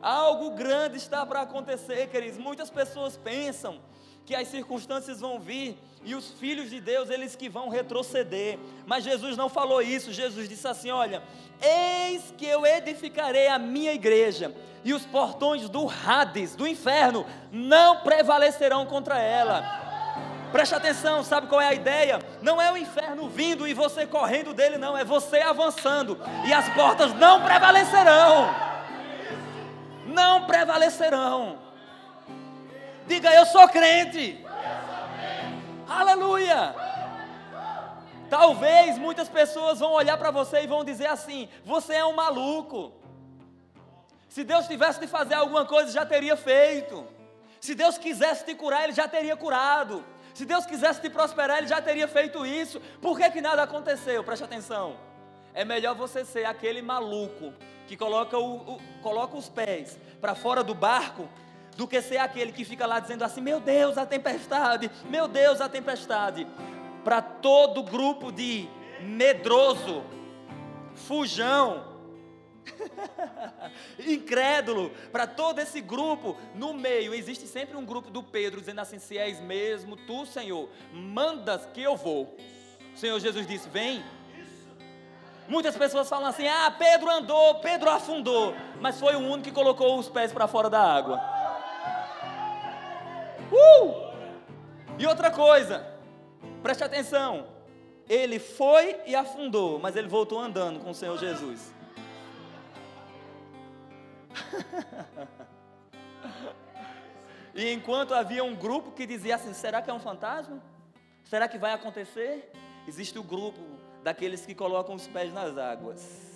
[0.00, 2.38] Algo grande está para acontecer, queridos.
[2.38, 3.80] Muitas pessoas pensam
[4.28, 8.58] que as circunstâncias vão vir e os filhos de Deus, eles que vão retroceder.
[8.86, 10.12] Mas Jesus não falou isso.
[10.12, 11.22] Jesus disse assim: Olha,
[11.62, 18.02] eis que eu edificarei a minha igreja, e os portões do Hades, do inferno, não
[18.02, 19.64] prevalecerão contra ela.
[20.52, 22.20] Preste atenção, sabe qual é a ideia?
[22.42, 26.68] Não é o inferno vindo e você correndo dele, não, é você avançando, e as
[26.74, 28.54] portas não prevalecerão.
[30.06, 31.67] Não prevalecerão.
[33.08, 34.44] Diga, eu sou crente.
[35.88, 36.74] Aleluia!
[38.28, 42.92] Talvez muitas pessoas vão olhar para você e vão dizer assim: você é um maluco.
[44.28, 47.06] Se Deus tivesse de fazer alguma coisa, já teria feito.
[47.58, 50.04] Se Deus quisesse te curar, Ele já teria curado.
[50.34, 52.78] Se Deus quisesse te prosperar, Ele já teria feito isso.
[53.00, 54.22] Por que, que nada aconteceu?
[54.22, 54.96] Preste atenção.
[55.54, 57.54] É melhor você ser aquele maluco
[57.86, 61.26] que coloca, o, o coloca os pés para fora do barco
[61.78, 65.60] do que ser aquele que fica lá dizendo assim: Meu Deus, a tempestade, meu Deus,
[65.60, 66.44] a tempestade.
[67.04, 68.68] Para todo grupo de
[69.00, 70.02] medroso,
[70.96, 71.86] fujão,
[74.04, 78.98] incrédulo, para todo esse grupo, no meio existe sempre um grupo do Pedro dizendo assim:
[78.98, 82.36] Se és mesmo tu, Senhor, mandas que eu vou.
[82.92, 84.02] O Senhor Jesus disse: Vem.
[85.46, 89.96] Muitas pessoas falam assim: Ah, Pedro andou, Pedro afundou, mas foi o único que colocou
[89.96, 91.37] os pés para fora da água.
[93.52, 94.08] Uh!
[94.98, 95.86] E outra coisa,
[96.62, 97.46] preste atenção.
[98.08, 101.72] Ele foi e afundou, mas ele voltou andando com o Senhor Jesus.
[107.54, 110.62] e enquanto havia um grupo que dizia assim: será que é um fantasma?
[111.24, 112.50] Será que vai acontecer?
[112.86, 113.60] Existe o grupo
[114.02, 116.26] daqueles que colocam os pés nas águas.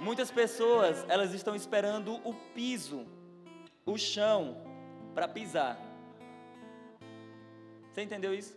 [0.00, 3.06] Muitas pessoas, elas estão esperando o piso,
[3.86, 4.71] o chão,
[5.14, 5.78] para pisar.
[7.90, 8.56] Você entendeu isso?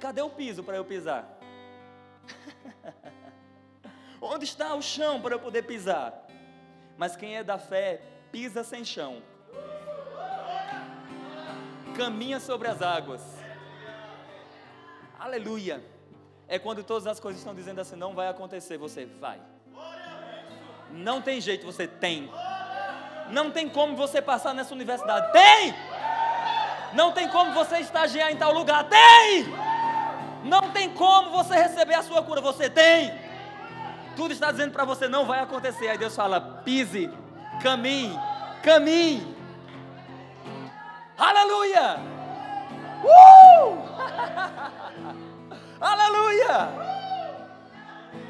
[0.00, 1.38] Cadê o piso para eu pisar?
[4.20, 6.26] Onde está o chão para eu poder pisar?
[6.96, 9.22] Mas quem é da fé, pisa sem chão.
[11.96, 13.22] Caminha sobre as águas.
[15.18, 15.82] Aleluia.
[16.46, 19.40] É quando todas as coisas estão dizendo assim: não vai acontecer, você vai.
[20.90, 22.30] Não tem jeito, você tem.
[23.30, 25.32] Não tem como você passar nessa universidade.
[25.32, 25.74] Tem!
[26.92, 28.84] Não tem como você estagiar em tal lugar.
[28.84, 29.46] Tem!
[30.44, 32.40] Não tem como você receber a sua cura.
[32.40, 33.12] Você tem!
[34.16, 35.88] Tudo está dizendo para você não vai acontecer.
[35.88, 37.10] Aí Deus fala: pise,
[37.62, 38.18] caminhe,
[38.62, 39.36] caminhe.
[41.16, 42.00] Aleluia!
[43.04, 43.78] Uh!
[45.80, 46.68] Aleluia!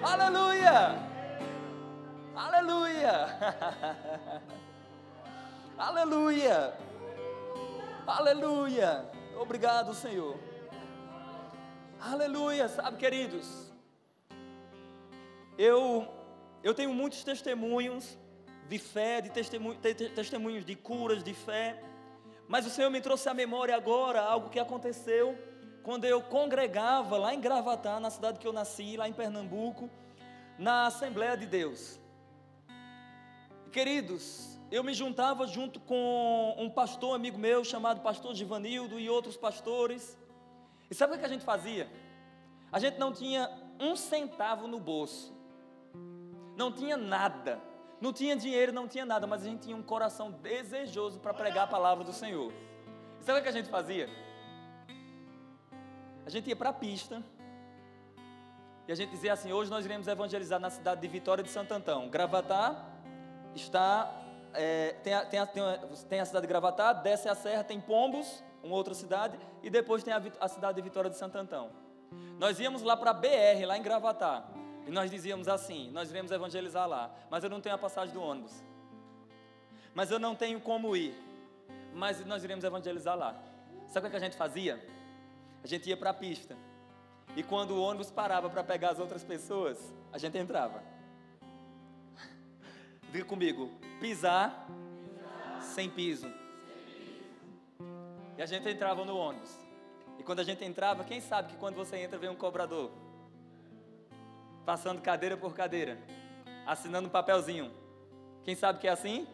[0.02, 0.94] Aleluia!
[2.36, 3.28] Aleluia!
[5.78, 6.74] Aleluia!
[8.04, 9.08] Aleluia!
[9.40, 10.36] Obrigado, Senhor.
[12.00, 12.66] Aleluia!
[12.68, 13.72] Sabe, queridos,
[15.56, 16.04] eu,
[16.64, 18.18] eu tenho muitos testemunhos
[18.68, 21.80] de fé, de testemunho, testemunhos de curas, de fé,
[22.48, 25.38] mas o Senhor me trouxe à memória agora algo que aconteceu
[25.84, 29.88] quando eu congregava lá em Gravatá, na cidade que eu nasci, lá em Pernambuco,
[30.58, 32.00] na Assembleia de Deus.
[33.70, 39.36] Queridos, eu me juntava junto com um pastor amigo meu chamado pastor Givanildo e outros
[39.36, 40.16] pastores.
[40.90, 41.90] E sabe o que a gente fazia?
[42.70, 43.50] A gente não tinha
[43.80, 45.34] um centavo no bolso,
[46.56, 47.60] não tinha nada,
[48.00, 51.64] não tinha dinheiro, não tinha nada, mas a gente tinha um coração desejoso para pregar
[51.64, 52.52] a palavra do Senhor.
[53.20, 54.08] E sabe o que a gente fazia?
[56.26, 57.22] A gente ia para a pista
[58.86, 61.72] e a gente dizia assim: hoje nós iremos evangelizar na cidade de Vitória de Santo
[61.72, 62.10] Antão.
[62.10, 63.00] Gravatar
[63.54, 64.27] está
[64.58, 67.62] é, tem, a, tem, a, tem, a, tem, a, cidade de Gravatá, desce a serra,
[67.62, 71.70] tem Pombos, uma outra cidade, e depois tem a, cidade de Vitória de Santo Antão.
[72.38, 74.44] Nós íamos lá para BR, lá em Gravatá,
[74.84, 78.20] e nós dizíamos assim: nós iremos evangelizar lá, mas eu não tenho a passagem do
[78.20, 78.52] ônibus,
[79.94, 81.14] mas eu não tenho como ir,
[81.94, 83.40] mas nós iremos evangelizar lá.
[83.86, 84.84] Sabe o que a gente fazia?
[85.62, 86.56] A gente ia para a pista,
[87.36, 89.78] E quando o ônibus parava para pegar as outras pessoas,
[90.12, 90.82] a gente entrava.
[93.10, 95.62] Diga comigo, pisar, pisar.
[95.62, 96.30] sem piso.
[98.36, 99.56] E a gente entrava no ônibus.
[100.18, 102.90] E quando a gente entrava, quem sabe que quando você entra vem um cobrador?
[104.66, 105.98] Passando cadeira por cadeira,
[106.66, 107.72] assinando um papelzinho.
[108.44, 109.26] Quem sabe que é assim?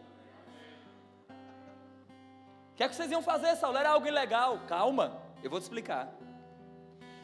[2.71, 3.77] O que é que vocês iam fazer, Saulo?
[3.77, 4.59] Era algo ilegal.
[4.67, 6.13] Calma, eu vou te explicar.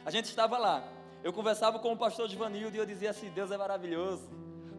[0.04, 0.84] A gente estava lá.
[1.24, 4.28] Eu conversava com o pastor Givanildo e eu dizia assim: Deus é maravilhoso.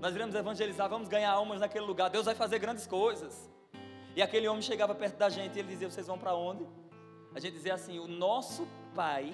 [0.04, 2.10] Nós iremos evangelizar, vamos ganhar almas naquele lugar.
[2.10, 3.50] Deus vai fazer grandes coisas.
[4.14, 6.68] E aquele homem chegava perto da gente e ele dizia: Vocês vão para onde?
[7.34, 9.34] A gente dizia assim: O nosso pai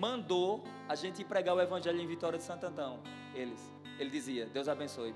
[0.00, 2.98] mandou a gente ir pregar o evangelho em Vitória de Santo Antão.
[3.32, 3.60] Eles.
[4.00, 5.14] Ele dizia: Deus abençoe.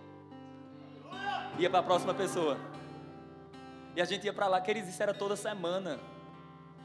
[1.59, 2.57] Ia para a próxima pessoa.
[3.97, 5.99] E a gente ia para lá, queridos, isso era toda semana.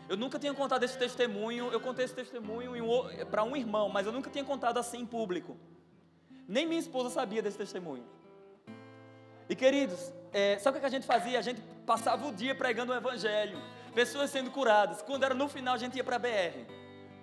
[0.09, 2.71] Eu nunca tinha contado esse testemunho, eu contei esse testemunho
[3.29, 5.55] para um irmão, mas eu nunca tinha contado assim em público.
[6.47, 8.05] Nem minha esposa sabia desse testemunho.
[9.49, 11.39] E queridos, é, sabe o que a gente fazia?
[11.39, 13.61] A gente passava o dia pregando o evangelho,
[13.93, 15.01] pessoas sendo curadas.
[15.01, 16.65] Quando era no final, a gente ia para a BR.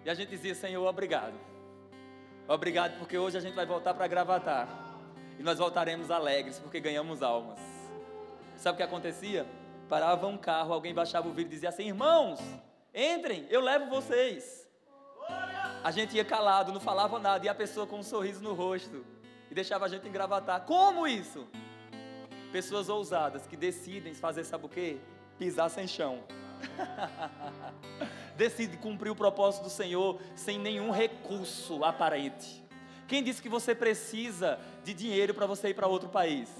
[0.05, 1.35] E a gente dizia, Senhor, obrigado.
[2.47, 4.69] Obrigado, porque hoje a gente vai voltar para Gravatar.
[5.39, 7.59] E nós voltaremos alegres, porque ganhamos almas.
[8.57, 9.47] Sabe o que acontecia?
[9.89, 12.41] Parava um carro, alguém baixava o vidro e dizia assim: Irmãos,
[12.95, 14.69] Entrem, eu levo vocês.
[15.83, 19.05] A gente ia calado, não falava nada, e a pessoa com um sorriso no rosto
[19.55, 20.63] e deixava a gente engravatar.
[20.63, 21.47] Como isso?
[22.51, 24.97] Pessoas ousadas que decidem fazer, sabe o quê?
[25.39, 26.25] Pisar sem chão.
[28.37, 32.65] Decide cumprir o propósito do Senhor sem nenhum recurso aparente.
[33.07, 36.51] Quem disse que você precisa de dinheiro para você ir para outro país?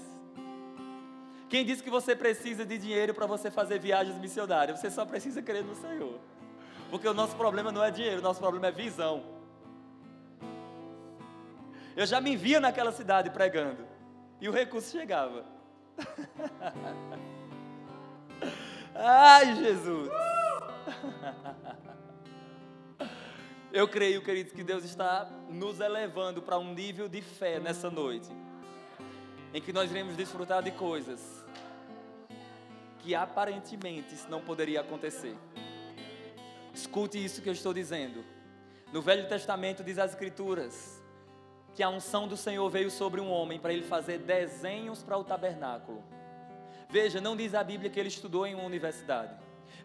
[1.49, 4.79] Quem disse que você precisa de dinheiro para você fazer viagens missionárias?
[4.79, 6.17] Você só precisa crer no Senhor.
[6.89, 9.34] Porque o nosso problema não é dinheiro, o nosso problema é visão.
[11.95, 13.85] Eu já me via naquela cidade pregando.
[14.41, 15.45] E o recurso chegava.
[18.93, 20.09] Ai, Jesus.
[23.71, 28.29] Eu creio, queridos, que Deus está nos elevando para um nível de fé nessa noite
[29.53, 31.45] em que nós iremos desfrutar de coisas
[32.99, 35.35] que aparentemente não poderia acontecer.
[36.73, 38.23] Escute isso que eu estou dizendo.
[38.91, 40.94] No Velho Testamento diz as Escrituras
[41.75, 45.23] que a unção do Senhor veio sobre um homem para ele fazer desenhos para o
[45.23, 46.01] tabernáculo.
[46.89, 49.35] Veja, não diz a Bíblia que ele estudou em uma universidade.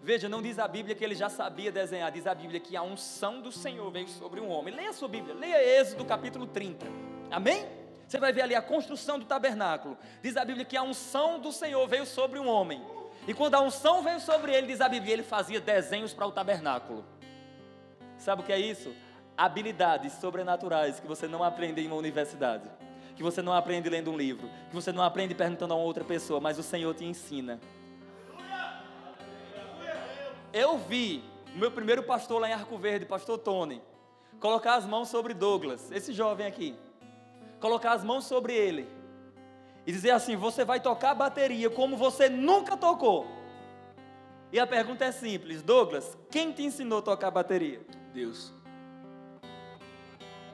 [0.01, 2.83] Veja, não diz a Bíblia que ele já sabia desenhar, diz a Bíblia que a
[2.83, 4.73] unção do Senhor veio sobre um homem.
[4.73, 6.87] Leia a sua Bíblia, leia Êxodo capítulo 30.
[7.31, 7.67] Amém?
[8.07, 9.99] Você vai ver ali a construção do tabernáculo.
[10.23, 12.81] Diz a Bíblia que a unção do Senhor veio sobre um homem.
[13.27, 16.33] E quando a unção veio sobre ele, diz a Bíblia, ele fazia desenhos para o
[16.33, 17.05] tabernáculo.
[18.17, 18.95] Sabe o que é isso?
[19.41, 22.69] Habilidades sobrenaturais que você não aprende em uma universidade,
[23.17, 26.41] que você não aprende lendo um livro, que você não aprende perguntando a outra pessoa,
[26.41, 27.59] mas o Senhor te ensina.
[30.53, 31.25] Eu vi
[31.55, 33.81] meu primeiro pastor lá em Arco Verde, pastor Tony,
[34.39, 36.77] colocar as mãos sobre Douglas, esse jovem aqui
[37.61, 38.89] colocar as mãos sobre ele
[39.87, 43.27] e dizer assim: Você vai tocar bateria como você nunca tocou.
[44.53, 47.81] E a pergunta é simples: Douglas, quem te ensinou a tocar bateria?
[48.13, 48.53] Deus.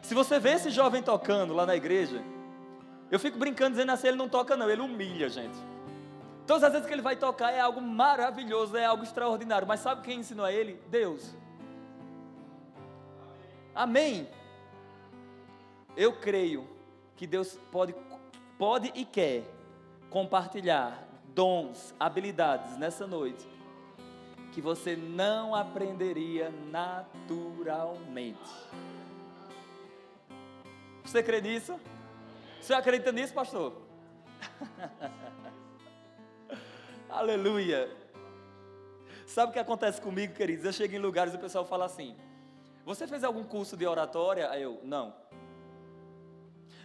[0.07, 2.23] Se você vê esse jovem tocando lá na igreja,
[3.11, 5.59] eu fico brincando dizendo assim: ele não toca, não, ele humilha, gente.
[6.47, 9.67] Todas as vezes que ele vai tocar é algo maravilhoso, é algo extraordinário.
[9.67, 10.81] Mas sabe quem ensinou a ele?
[10.89, 11.35] Deus.
[13.75, 14.29] Amém.
[15.97, 16.69] Eu creio
[17.17, 17.93] que Deus pode,
[18.57, 19.43] pode e quer
[20.09, 21.03] compartilhar
[21.35, 23.45] dons, habilidades nessa noite
[24.53, 28.39] que você não aprenderia naturalmente.
[31.07, 31.79] Você crê nisso?
[32.61, 33.73] Você acredita nisso, pastor?
[37.09, 37.89] Aleluia.
[39.25, 40.65] Sabe o que acontece comigo, queridos?
[40.65, 42.17] Eu chego em lugares e o pessoal fala assim:
[42.85, 44.51] Você fez algum curso de oratória?
[44.51, 45.15] Aí eu, não.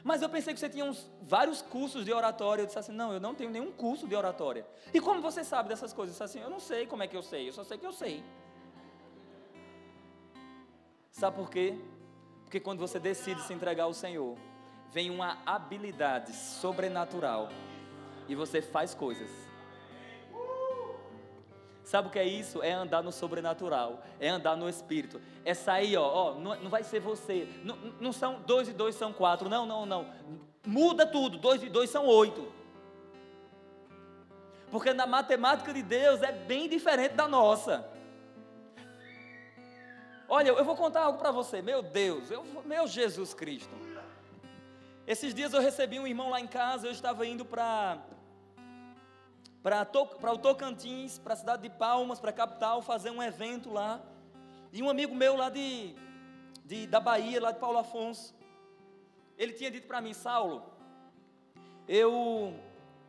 [0.04, 2.62] Mas eu pensei que você tinha uns, vários cursos de oratória.
[2.62, 4.68] Eu disse assim: não, eu não tenho nenhum curso de oratória.
[4.94, 6.20] E como você sabe dessas coisas?
[6.20, 7.86] Eu disse assim: eu não sei como é que eu sei, eu só sei que
[7.86, 8.24] eu sei.
[11.12, 11.76] Sabe por quê?
[12.52, 14.38] Porque quando você decide se entregar ao Senhor,
[14.92, 17.48] vem uma habilidade sobrenatural
[18.28, 19.32] e você faz coisas.
[21.82, 22.62] Sabe o que é isso?
[22.62, 26.84] É andar no sobrenatural, é andar no espírito, é sair, ó, ó não, não vai
[26.84, 30.14] ser você, não, não são dois e dois são quatro, não, não, não,
[30.66, 32.52] muda tudo, dois e dois são oito.
[34.70, 37.90] Porque na matemática de Deus é bem diferente da nossa.
[40.34, 41.62] Olha, eu vou contar algo para você.
[41.62, 43.76] Meu Deus, eu, meu Jesus Cristo.
[45.06, 48.02] Esses dias eu recebi um irmão lá em casa, eu estava indo para
[49.62, 54.02] para o Tocantins, para a cidade de Palmas, para a capital, fazer um evento lá.
[54.72, 55.94] E um amigo meu lá de,
[56.64, 58.34] de, da Bahia, lá de Paulo Afonso,
[59.38, 60.64] ele tinha dito para mim, Saulo,
[61.90, 62.56] eu,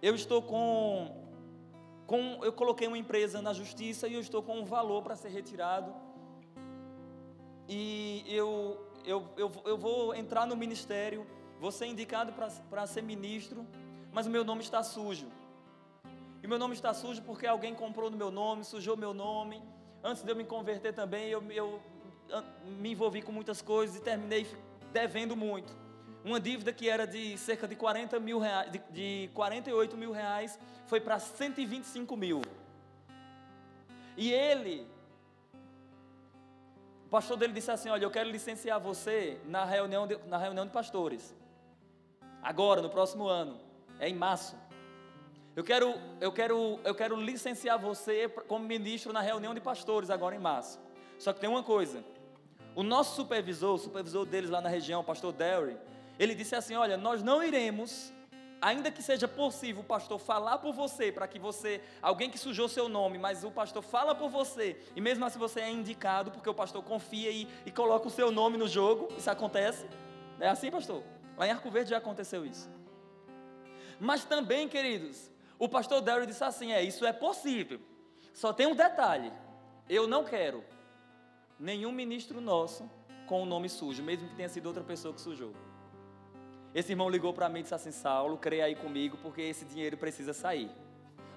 [0.03, 1.25] eu estou com,
[2.05, 5.29] com, eu coloquei uma empresa na justiça e eu estou com um valor para ser
[5.29, 5.95] retirado.
[7.69, 11.27] E eu, eu, eu, eu vou entrar no ministério,
[11.61, 12.33] vou ser indicado
[12.69, 13.67] para ser ministro,
[14.13, 15.29] mas o meu nome está sujo.
[16.43, 19.63] E meu nome está sujo porque alguém comprou no meu nome, sujou meu nome.
[20.03, 21.81] Antes de eu me converter também, eu, eu
[22.81, 24.47] me envolvi com muitas coisas e terminei
[24.93, 25.73] devendo muito.
[26.25, 30.59] Uma dívida que era de cerca de 40 mil reais, de, de 48 mil reais,
[30.87, 32.43] foi para 125 mil.
[34.17, 34.87] E ele,
[37.13, 40.73] pastor dele disse assim: Olha, eu quero licenciar você na reunião de, na reunião de
[40.73, 41.35] pastores.
[42.43, 43.61] Agora, no próximo ano,
[44.01, 44.57] é em março.
[45.55, 50.35] Eu quero, eu quero, eu quero licenciar você como ministro na reunião de pastores agora
[50.35, 50.81] em março.
[51.19, 52.03] Só que tem uma coisa.
[52.75, 55.77] O nosso supervisor, o supervisor deles lá na região, o pastor Derry,
[56.19, 58.11] ele disse assim: Olha, nós não iremos,
[58.63, 62.69] ainda que seja possível o pastor falar por você, para que você, alguém que sujou
[62.69, 66.49] seu nome, mas o pastor fala por você, e mesmo assim você é indicado, porque
[66.49, 69.09] o pastor confia e, e coloca o seu nome no jogo.
[69.19, 69.85] Isso acontece?
[70.39, 71.03] É assim, pastor?
[71.37, 72.71] Lá em Arco Verde já aconteceu isso.
[73.99, 77.81] Mas também, queridos, o pastor Derry disse assim: é, isso é possível.
[78.33, 79.33] Só tem um detalhe:
[79.89, 80.65] eu não quero
[81.59, 82.89] nenhum ministro nosso
[83.27, 85.53] com o nome sujo, mesmo que tenha sido outra pessoa que sujou.
[86.75, 89.97] Esse irmão ligou para mim e disse assim: Saulo, creia aí comigo, porque esse dinheiro
[89.97, 90.71] precisa sair.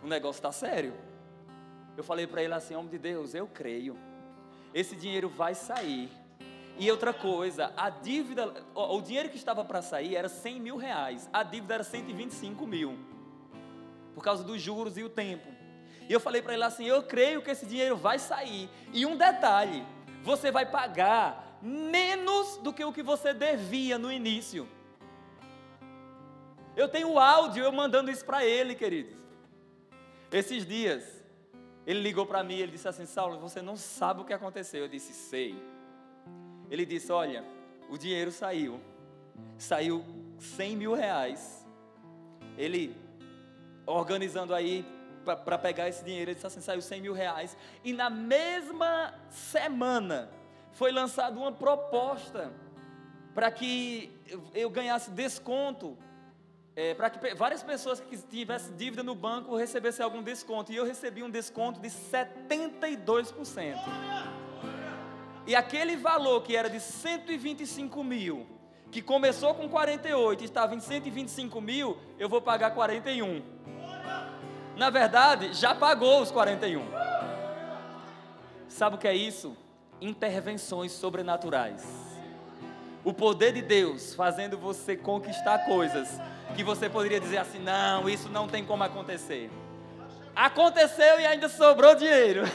[0.01, 0.93] O negócio está sério.
[1.97, 3.97] Eu falei para ele assim: homem de Deus, eu creio.
[4.73, 6.09] Esse dinheiro vai sair.
[6.77, 11.29] E outra coisa, a dívida, o dinheiro que estava para sair era 100 mil reais,
[11.31, 12.97] a dívida era 125 mil
[14.13, 15.47] por causa dos juros e o tempo.
[16.07, 18.69] E eu falei para ele assim: eu creio que esse dinheiro vai sair.
[18.93, 19.85] E um detalhe:
[20.23, 24.67] você vai pagar menos do que o que você devia no início.
[26.75, 29.15] Eu tenho o áudio eu mandando isso para ele, queridos.
[30.31, 31.23] Esses dias,
[31.87, 34.81] ele ligou para mim, ele disse assim: Saulo, você não sabe o que aconteceu.
[34.81, 35.55] Eu disse: sei.
[36.69, 37.45] Ele disse: Olha,
[37.89, 38.81] o dinheiro saiu,
[39.57, 40.03] saiu
[40.39, 41.65] 100 mil reais.
[42.57, 42.95] Ele
[43.85, 44.85] organizando aí
[45.23, 46.31] para pegar esse dinheiro.
[46.31, 47.55] Ele disse assim: saiu 100 mil reais.
[47.83, 50.29] E na mesma semana
[50.71, 52.51] foi lançada uma proposta
[53.33, 54.11] para que
[54.53, 55.97] eu ganhasse desconto.
[56.75, 60.71] É, para que várias pessoas que tivessem dívida no banco recebessem algum desconto.
[60.71, 63.75] E eu recebi um desconto de 72%.
[65.47, 68.45] E aquele valor que era de 125 mil,
[68.91, 73.55] que começou com 48 e estava em 125 mil, eu vou pagar 41
[74.75, 76.85] na verdade, já pagou os 41.
[78.67, 79.55] Sabe o que é isso?
[80.01, 81.85] Intervenções sobrenaturais.
[83.03, 86.19] O poder de Deus fazendo você conquistar coisas
[86.53, 89.49] que você poderia dizer assim: não, isso não tem como acontecer.
[90.35, 92.43] Aconteceu e ainda sobrou dinheiro.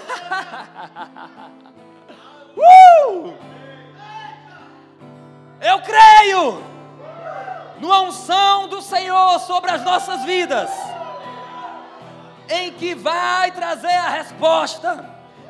[2.56, 3.34] uh!
[5.60, 6.62] Eu creio
[7.80, 10.70] numa unção do Senhor sobre as nossas vidas
[12.50, 15.04] em que vai trazer a resposta,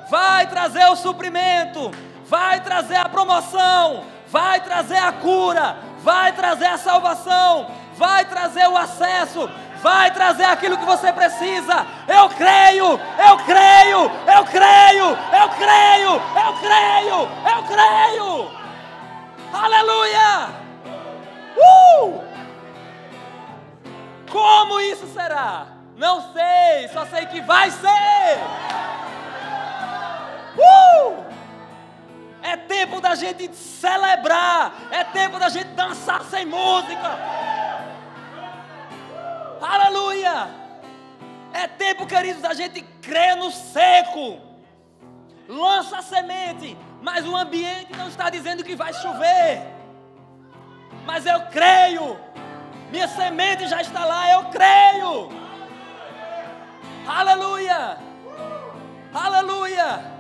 [0.09, 1.91] vai trazer o suprimento,
[2.27, 7.71] vai trazer a promoção, vai trazer a cura, vai trazer a salvação,
[8.01, 9.47] vai trazer o acesso,
[9.83, 11.87] vai trazer aquilo que você precisa.
[12.09, 18.51] Eu creio, eu creio, eu creio, eu creio, eu creio, eu creio.
[19.53, 20.49] Aleluia!
[21.59, 22.25] Uh!
[24.33, 25.67] Como isso será?
[25.95, 28.39] Não sei, só sei que vai ser.
[30.57, 31.25] Uh!
[32.43, 37.40] É tempo da gente celebrar, é tempo da gente dançar sem música.
[39.61, 40.49] Aleluia!
[41.53, 44.39] É tempo, queridos, da gente crer no seco.
[45.49, 49.63] Lança a semente, mas o ambiente não está dizendo que vai chover.
[51.05, 52.19] Mas eu creio.
[52.91, 55.29] Minha semente já está lá, eu creio.
[57.07, 57.99] Aleluia!
[59.13, 60.20] Aleluia!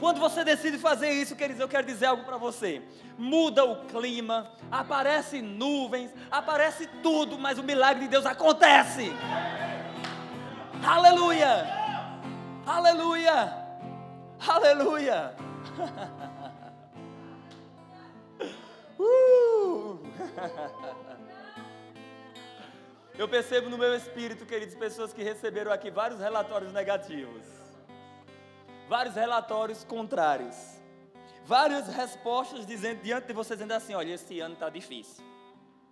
[0.00, 2.80] Quando você decide fazer isso, queridos, eu quero dizer algo para você.
[3.18, 9.12] Muda o clima, aparece nuvens, aparece tudo, mas o milagre de Deus acontece.
[10.82, 11.66] Aleluia!
[12.66, 13.54] Aleluia!
[14.48, 15.36] Aleluia!
[18.98, 20.00] uh!
[23.18, 27.44] Eu percebo no meu espírito, queridos, pessoas que receberam aqui vários relatórios negativos,
[28.90, 30.56] vários relatórios contrários,
[31.44, 35.24] várias respostas dizendo, diante de vocês, dizendo assim: olha, esse ano está difícil,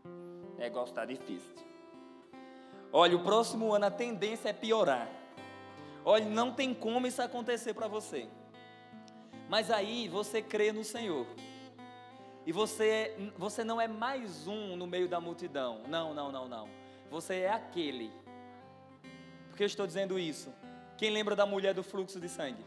[0.05, 1.55] o negócio está difícil.
[2.93, 5.09] Olha, o próximo ano a tendência é piorar.
[6.05, 8.27] Olha, não tem como isso acontecer para você.
[9.49, 11.27] Mas aí você crê no Senhor.
[12.45, 15.83] E você, você não é mais um no meio da multidão.
[15.87, 16.69] Não, não, não, não.
[17.11, 18.11] Você é aquele.
[19.51, 20.53] Por que eu estou dizendo isso?
[20.97, 22.65] Quem lembra da mulher do fluxo de sangue?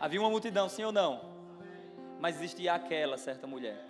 [0.00, 1.20] Havia uma multidão, sim ou não?
[2.20, 3.86] Mas existia aquela certa mulher.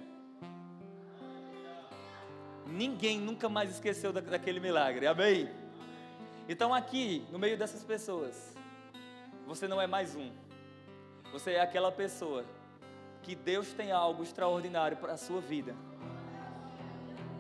[2.67, 5.07] Ninguém nunca mais esqueceu daquele milagre.
[5.07, 5.49] Amém?
[6.49, 8.55] Então, aqui, no meio dessas pessoas,
[9.47, 10.31] você não é mais um.
[11.33, 12.45] Você é aquela pessoa
[13.23, 15.75] que Deus tem algo extraordinário para a sua vida.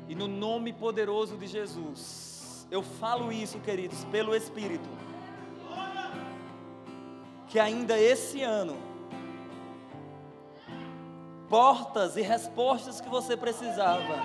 [0.08, 4.88] E no nome poderoso de Jesus, eu falo isso, queridos, pelo Espírito.
[7.54, 8.76] Que ainda esse ano,
[11.48, 14.18] portas e respostas que você precisava,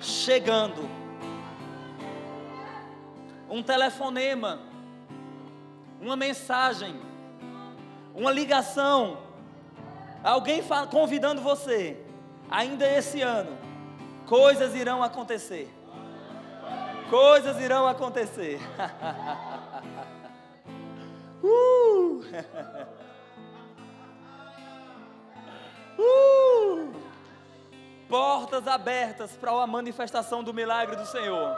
[0.00, 0.82] chegando.
[3.48, 4.58] Um telefonema,
[6.00, 7.00] uma mensagem,
[8.12, 9.18] uma ligação,
[10.24, 11.96] alguém convidando você,
[12.50, 13.56] ainda esse ano
[14.26, 15.72] coisas irão acontecer.
[17.08, 18.58] Coisas irão acontecer.
[21.42, 22.24] uh!
[25.98, 26.92] uh!
[28.08, 31.56] Portas abertas para a manifestação do milagre do Senhor.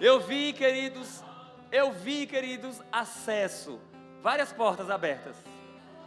[0.00, 1.22] Eu vi, queridos,
[1.70, 3.80] eu vi, queridos, acesso,
[4.22, 5.36] várias portas abertas,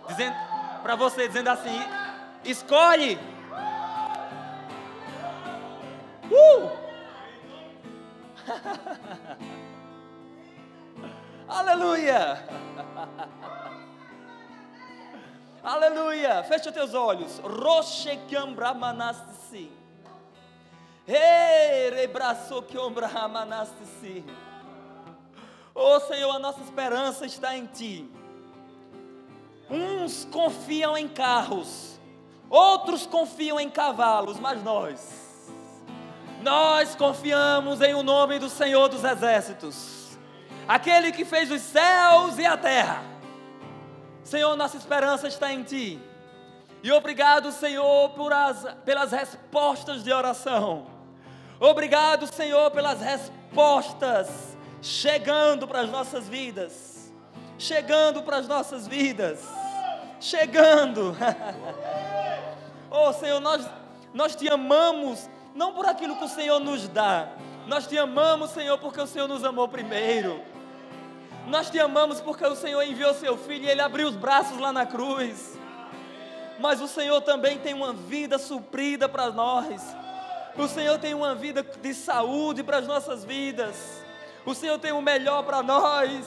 [0.08, 0.36] dizendo
[0.84, 1.80] para você, dizendo assim:
[2.44, 3.18] escolhe
[6.30, 6.70] Uh!
[11.48, 12.44] Aleluia!
[15.64, 16.44] Aleluia!
[16.44, 17.40] Fecha teus olhos.
[17.40, 18.20] Roche
[18.56, 19.72] Brahmanastisi.
[21.06, 24.26] Rebraço Brahmanastisi.
[25.74, 28.12] Oh Senhor, a nossa esperança está em Ti.
[29.70, 32.00] Uns confiam em carros,
[32.50, 35.28] outros confiam em cavalos, mas nós
[36.42, 40.07] nós confiamos em o nome do Senhor dos Exércitos,
[40.68, 43.04] aquele que fez os céus e a terra.
[44.24, 46.00] Senhor, nossa esperança está em Ti.
[46.84, 50.88] E obrigado, Senhor, as, pelas respostas de oração.
[51.60, 57.12] Obrigado, Senhor, pelas respostas chegando para as nossas vidas.
[57.58, 59.42] Chegando para as nossas vidas.
[60.20, 61.16] Chegando.
[62.92, 63.68] oh, Senhor, nós,
[64.14, 67.30] nós te amamos não por aquilo que o Senhor nos dá.
[67.66, 70.42] Nós te amamos, Senhor, porque o Senhor nos amou primeiro.
[71.48, 74.74] Nós te amamos porque o Senhor enviou seu filho e ele abriu os braços lá
[74.74, 75.58] na cruz.
[76.60, 79.82] Mas o Senhor também tem uma vida suprida para nós.
[80.58, 84.04] O Senhor tem uma vida de saúde para as nossas vidas.
[84.46, 86.26] O Senhor tem o melhor para nós.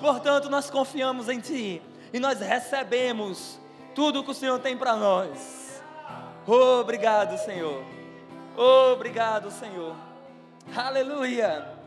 [0.00, 3.60] Portanto, nós confiamos em Ti e nós recebemos
[3.94, 5.82] tudo que o Senhor tem para nós.
[6.46, 7.84] Obrigado, Senhor.
[8.56, 9.94] Obrigado, Senhor.
[10.74, 11.77] Aleluia.